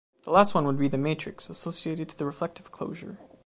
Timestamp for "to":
2.09-2.17